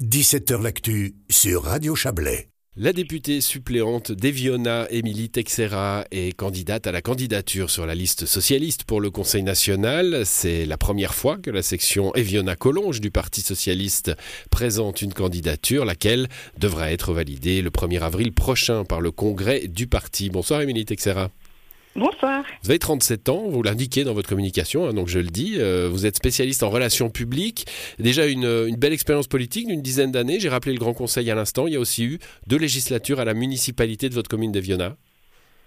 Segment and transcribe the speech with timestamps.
[0.00, 2.50] 17h L'actu sur Radio Chablais.
[2.76, 8.84] La députée suppléante d'Eviona, Émilie Texera, est candidate à la candidature sur la liste socialiste
[8.84, 10.22] pour le Conseil national.
[10.24, 14.12] C'est la première fois que la section Eviona-Collonges du Parti socialiste
[14.52, 16.28] présente une candidature, laquelle
[16.58, 20.30] devra être validée le 1er avril prochain par le congrès du parti.
[20.30, 21.32] Bonsoir Émilie Texera.
[21.96, 22.44] Bonsoir.
[22.62, 25.54] Vous avez 37 ans, vous l'indiquez dans votre communication, hein, donc je le dis.
[25.56, 27.66] Euh, vous êtes spécialiste en relations publiques.
[27.98, 30.38] Déjà une, une belle expérience politique d'une dizaine d'années.
[30.38, 31.66] J'ai rappelé le Grand Conseil à l'instant.
[31.66, 34.96] Il y a aussi eu deux législatures à la municipalité de votre commune d'Eviona.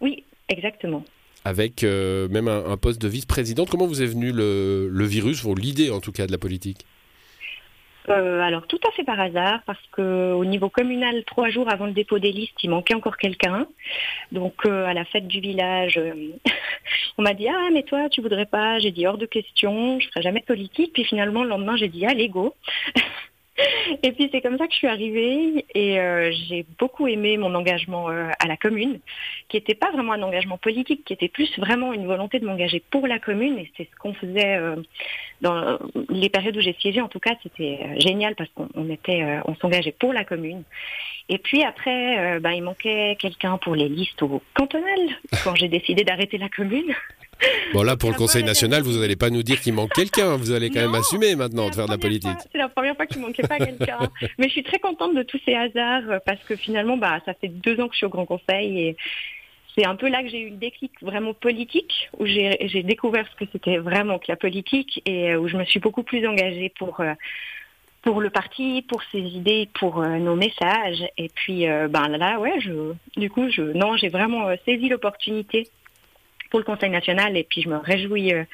[0.00, 1.04] Oui, exactement.
[1.44, 3.68] Avec euh, même un, un poste de vice-présidente.
[3.70, 6.84] Comment vous est venu le, le virus, ou l'idée en tout cas de la politique?
[8.08, 11.86] Euh, alors tout à fait par hasard, parce que au niveau communal, trois jours avant
[11.86, 13.66] le dépôt des listes, il manquait encore quelqu'un.
[14.32, 16.30] Donc euh, à la fête du village, euh,
[17.18, 18.78] on m'a dit ah mais toi tu voudrais pas?
[18.78, 20.92] J'ai dit hors de question, je ferai jamais politique.
[20.94, 22.54] Puis finalement le lendemain j'ai dit allez go.
[24.02, 27.54] Et puis c'est comme ça que je suis arrivée et euh, j'ai beaucoup aimé mon
[27.54, 29.00] engagement euh, à la commune,
[29.48, 32.82] qui n'était pas vraiment un engagement politique, qui était plus vraiment une volonté de m'engager
[32.90, 34.76] pour la commune et c'est ce qu'on faisait euh,
[35.40, 35.78] dans
[36.08, 37.00] les périodes où j'ai siégé.
[37.00, 40.24] En tout cas, c'était euh, génial parce qu'on on était, euh, on s'engageait pour la
[40.24, 40.62] commune.
[41.28, 45.00] Et puis après, euh, ben, il manquait quelqu'un pour les listes au cantonal
[45.44, 46.94] quand j'ai décidé d'arrêter la commune.
[47.72, 50.36] Bon là, pour le Conseil national, vous n'allez pas nous dire qu'il manque quelqu'un.
[50.36, 52.36] Vous allez quand même assumer maintenant de faire de la politique.
[52.52, 53.98] C'est la première fois qu'il manquait pas quelqu'un.
[54.38, 57.48] Mais je suis très contente de tous ces hasards parce que finalement, bah, ça fait
[57.48, 58.96] deux ans que je suis au Grand Conseil et
[59.76, 63.44] c'est un peu là que j'ai eu le déclic vraiment politique, où j'ai découvert ce
[63.44, 66.72] que c'était vraiment que la politique et euh, où je me suis beaucoup plus engagée
[66.76, 67.14] pour euh,
[68.02, 71.04] pour le parti, pour ses idées, pour euh, nos messages.
[71.18, 74.88] Et puis, euh, ben là, ouais, je, du coup, je, non, j'ai vraiment euh, saisi
[74.88, 75.68] l'opportunité
[76.50, 78.44] pour le Conseil national et puis je me réjouis euh,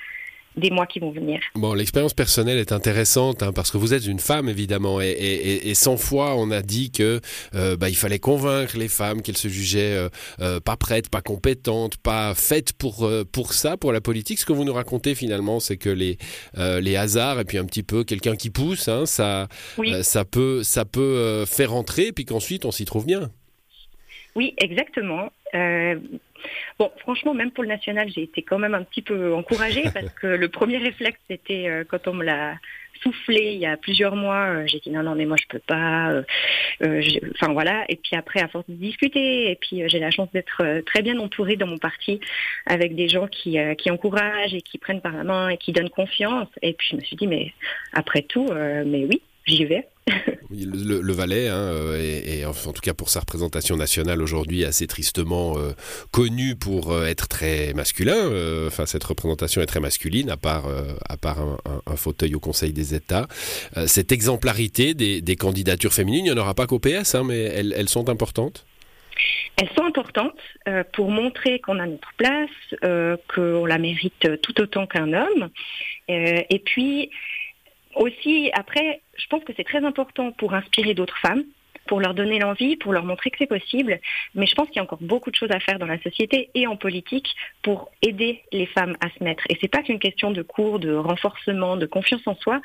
[0.57, 1.39] des mois qui vont venir.
[1.55, 5.35] Bon, l'expérience personnelle est intéressante hein, parce que vous êtes une femme évidemment et, et,
[5.51, 7.21] et- et 100 fois on a dit que
[7.55, 10.09] euh, bah, il fallait convaincre les femmes qu'elles se jugeaient euh,
[10.41, 14.39] euh, pas prêtes, pas compétentes, pas faites pour euh, pour ça, pour la politique.
[14.39, 16.17] Ce que vous nous racontez finalement, c'est que les
[16.57, 19.93] euh, les hasards et puis un petit peu quelqu'un qui pousse, hein, ça Oui.
[20.03, 23.31] ça peut ça peut euh, faire entrer puis qu'ensuite on s'y trouve bien.
[24.37, 25.33] Oui, exactement.
[25.55, 25.97] Euh,
[26.79, 30.11] bon, franchement, même pour le national, j'ai été quand même un petit peu encouragée parce
[30.11, 32.55] que le premier réflexe, c'était euh, quand on me l'a
[33.03, 35.59] soufflé il y a plusieurs mois, euh, j'ai dit non, non, mais moi je peux
[35.59, 36.11] pas.
[36.13, 36.23] euh,
[36.83, 37.03] euh,
[37.35, 37.85] Enfin voilà.
[37.89, 41.19] Et puis après, à force de discuter, et puis j'ai la chance d'être très bien
[41.19, 42.21] entourée dans mon parti
[42.67, 45.73] avec des gens qui, euh, qui encouragent et qui prennent par la main et qui
[45.73, 46.49] donnent confiance.
[46.63, 47.53] Et puis je me suis dit, mais
[47.95, 49.89] après tout, euh, mais oui, j'y vais.
[50.49, 55.59] Le, le- Valais, hein, euh, en tout cas pour sa représentation nationale aujourd'hui, assez tristement
[55.59, 55.73] euh,
[56.13, 58.15] connu pour euh, être très masculin.
[58.15, 61.97] euh, Enfin, cette représentation est très masculine, à part, euh, à part un, un- un
[61.97, 63.27] fauteuil au Conseil des États.
[63.87, 67.41] Cette exemplarité des, des candidatures féminines, il n'y en aura pas qu'au PS, hein, mais
[67.43, 68.65] elles, elles sont importantes?
[69.57, 70.39] Elles sont importantes
[70.93, 75.49] pour montrer qu'on a notre place, qu'on la mérite tout autant qu'un homme.
[76.09, 77.11] Et puis
[77.97, 81.45] aussi, après, je pense que c'est très important pour inspirer d'autres femmes,
[81.87, 84.01] pour leur donner l'envie, pour leur montrer que c'est possible.
[84.35, 86.51] Mais je pense qu'il y a encore beaucoup de choses à faire dans la société
[86.55, 87.29] et en politique
[87.63, 89.45] pour aider les femmes à se mettre.
[89.49, 92.61] Et c'est pas qu'une question de cours, de renforcement, de confiance en soi.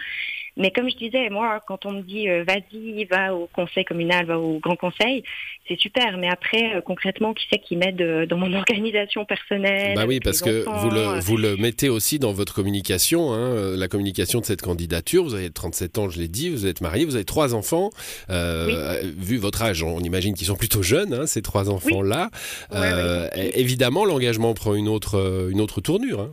[0.57, 4.25] Mais comme je disais, moi, quand on me dit euh, vas-y, va au conseil communal,
[4.25, 5.23] va au grand conseil,
[5.67, 6.17] c'est super.
[6.17, 10.19] Mais après, euh, concrètement, qui c'est qui m'aide euh, dans mon organisation personnelle Bah oui,
[10.19, 14.39] parce que enfants, vous le, vous le mettez aussi dans votre communication, hein, la communication
[14.41, 15.23] de cette candidature.
[15.23, 17.89] Vous avez 37 ans, je l'ai dit, vous êtes marié, vous avez trois enfants.
[18.29, 22.29] Vu votre âge, on imagine qu'ils sont plutôt jeunes, hein, ces trois enfants-là.
[22.71, 23.51] Ouais, ouais, oui.
[23.55, 26.21] Évidemment, l'engagement prend une autre, une autre tournure.
[26.21, 26.31] hein.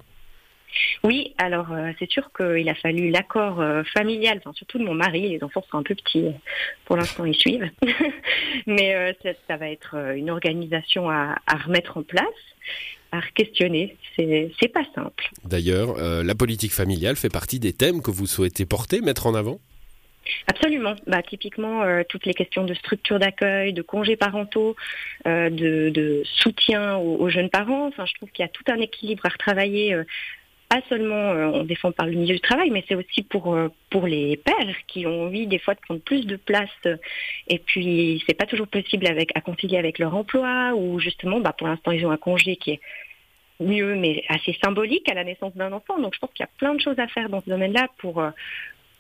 [1.05, 4.95] Oui, alors euh, c'est sûr qu'il a fallu l'accord euh, familial, enfin, surtout de mon
[4.95, 5.29] mari.
[5.29, 6.33] Les enfants sont un peu petits, euh,
[6.85, 7.71] pour l'instant ils suivent.
[8.67, 12.25] Mais euh, ça, ça va être une organisation à, à remettre en place,
[13.13, 13.97] à questionner.
[14.17, 15.31] C'est pas simple.
[15.45, 19.61] D'ailleurs, la politique familiale fait partie des thèmes que vous souhaitez porter, mettre en avant?
[20.47, 20.95] Absolument.
[21.07, 24.77] Bah, typiquement, euh, toutes les questions de structure d'accueil, de congés parentaux,
[25.27, 27.87] euh, de, de soutien aux, aux jeunes parents.
[27.87, 29.95] Enfin, je trouve qu'il y a tout un équilibre à retravailler.
[29.95, 30.05] euh,
[30.69, 33.69] pas seulement euh, on défend par le milieu du travail, mais c'est aussi pour euh,
[33.91, 36.69] pour les pères qui ont envie des fois de prendre plus de place.
[37.49, 41.55] et puis c'est pas toujours possible avec à concilier avec leur emploi ou justement, bah,
[41.57, 42.81] pour l'instant ils ont un congé qui est
[43.61, 45.99] mieux, mais assez symbolique à la naissance d'un enfant.
[45.99, 48.21] Donc je pense qu'il y a plein de choses à faire dans ce domaine-là pour
[48.21, 48.31] euh,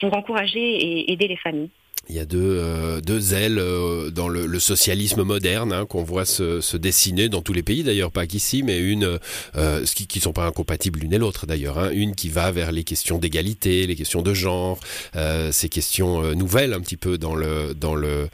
[0.01, 1.71] pour encourager et aider les familles.
[2.09, 6.25] Il y a deux, euh, deux ailes euh, dans le, socialisme moderne hein, qu'on voit
[6.25, 9.19] se, dessiner dans tous les pays d'ailleurs, pas qu'ici, mais une
[9.57, 11.79] euh, qui, qui sont pas incompatibles l'une et l'autre d'ailleurs.
[11.79, 14.79] Hein, une qui va vers les questions d'égalité, les questions de genre,
[15.17, 18.29] euh, ces questions nouvelles un petit peu dans le dans le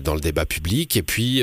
[0.00, 1.42] dans le débat public, et puis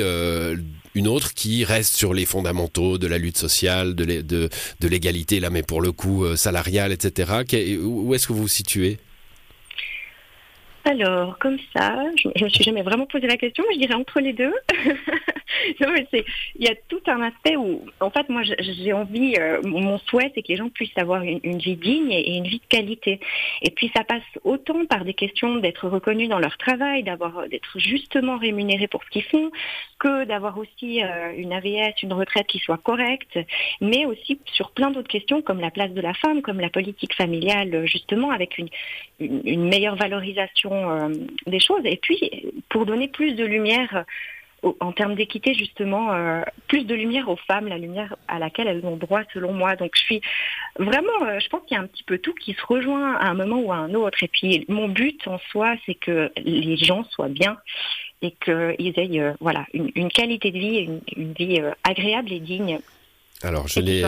[0.94, 4.48] une autre qui reste sur les fondamentaux de la lutte sociale, de
[4.82, 7.42] l'égalité là, mais pour le coup salariale, etc.
[7.82, 8.98] Où est-ce que vous vous situez?
[10.84, 13.94] Alors, comme ça, je, je me suis jamais vraiment posé la question, mais je dirais
[13.94, 14.52] entre les deux.
[15.80, 16.24] non, mais c'est,
[16.56, 20.32] il y a tout un aspect où, en fait, moi, j'ai envie, euh, mon souhait,
[20.34, 23.20] c'est que les gens puissent avoir une, vie digne et une vie de qualité.
[23.62, 27.78] Et puis, ça passe autant par des questions d'être reconnus dans leur travail, d'avoir, d'être
[27.78, 29.50] justement rémunérés pour ce qu'ils font,
[29.98, 33.38] que d'avoir aussi euh, une AVS, une retraite qui soit correcte,
[33.80, 37.14] mais aussi sur plein d'autres questions comme la place de la femme, comme la politique
[37.14, 38.58] familiale, justement, avec
[39.18, 41.08] une meilleure valorisation euh,
[41.46, 41.82] des choses.
[41.84, 44.02] Et puis, pour donner plus de lumière euh,
[44.80, 48.84] en termes d'équité, justement, euh, plus de lumière aux femmes, la lumière à laquelle elles
[48.84, 49.76] ont droit, selon moi.
[49.76, 50.20] Donc, je suis
[50.78, 53.28] vraiment, euh, je pense qu'il y a un petit peu tout qui se rejoint à
[53.28, 54.22] un moment ou à un autre.
[54.22, 57.56] Et puis, mon but en soi, c'est que les gens soient bien
[58.22, 62.40] et qu'ils aient, euh, voilà, une, une, qualité de vie, une, une vie agréable et
[62.40, 62.80] digne.
[63.42, 64.04] Alors, je l'ai.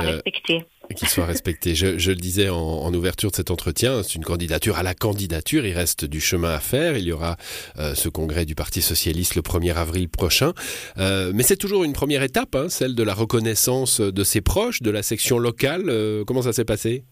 [0.97, 1.75] Qu'il soit respecté.
[1.75, 5.65] Je, le disais en, ouverture de cet entretien, c'est une candidature à la candidature.
[5.65, 6.99] Il reste du chemin à faire.
[6.99, 7.37] Il y aura
[7.79, 10.53] euh, ce congrès du Parti socialiste le 1er avril prochain.
[10.99, 14.83] Euh, mais c'est toujours une première étape, hein, celle de la reconnaissance de ses proches,
[14.83, 15.85] de la section locale.
[15.89, 17.05] Euh, comment ça s'est passé?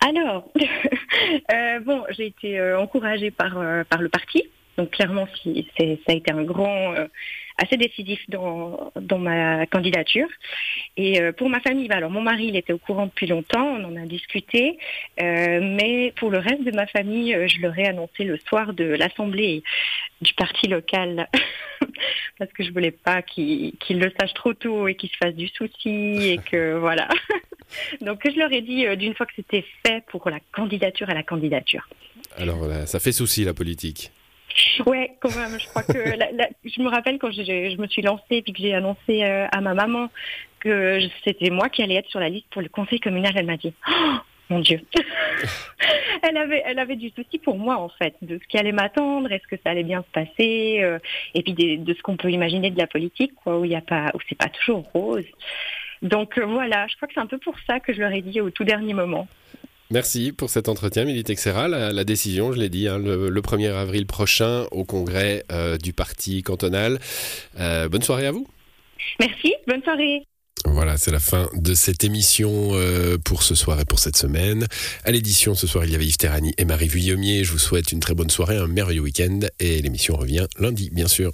[0.00, 0.48] Alors,
[1.84, 3.54] bon, j'ai été encouragée par,
[3.88, 4.44] par le parti.
[4.78, 6.94] Donc clairement, si, ça a été un grand
[7.58, 10.28] assez décisif dans, ma candidature.
[10.96, 13.66] Et euh, pour ma famille, bah, alors mon mari, il était au courant depuis longtemps,
[13.66, 14.78] on en a discuté,
[15.20, 18.72] euh, mais pour le reste de ma famille, euh, je leur ai annoncé le soir
[18.72, 19.62] de l'assemblée
[20.20, 21.28] du parti local,
[22.38, 25.34] parce que je voulais pas qu'ils qu le sachent trop tôt et qu'ils se fassent
[25.34, 27.08] du souci et que voilà.
[28.00, 31.22] Donc je leur ai dit d'une fois que c'était fait pour la candidature à la
[31.22, 31.88] candidature.
[32.36, 34.12] Alors ça fait souci la politique.
[34.86, 35.58] Ouais, quand même.
[35.58, 38.52] Je crois que la, la, je me rappelle quand je, je me suis lancée puis
[38.52, 40.08] que j'ai annoncé euh, à ma maman
[40.60, 43.32] que c'était moi qui allais être sur la liste pour le conseil communal.
[43.36, 44.14] Elle m'a dit oh,
[44.50, 44.80] mon Dieu.
[46.22, 49.30] elle avait, elle avait du souci pour moi en fait, de ce qui allait m'attendre,
[49.32, 50.98] est-ce que ça allait bien se passer, euh,
[51.34, 53.76] et puis de, de ce qu'on peut imaginer de la politique, quoi, où il y
[53.76, 55.24] a pas, où c'est pas toujours rose.
[56.02, 58.22] Donc euh, voilà, je crois que c'est un peu pour ça que je leur ai
[58.22, 59.26] dit au tout dernier moment.
[59.92, 61.68] Merci pour cet entretien, Milly Texera.
[61.68, 65.76] La, la, décision, je l'ai dit, hein, le, le, 1er avril prochain au congrès euh,
[65.76, 66.98] du parti cantonal.
[67.60, 68.46] Euh, bonne soirée à vous.
[69.20, 70.22] Merci, bonne soirée.
[70.64, 74.66] Voilà, c'est la fin de cette émission euh, pour ce soir et pour cette semaine.
[75.04, 77.44] À l'édition, ce soir, il y avait Yves Terrani et Marie Vuillemier.
[77.44, 81.08] Je vous souhaite une très bonne soirée, un merveilleux week-end et l'émission revient lundi, bien
[81.08, 81.32] sûr.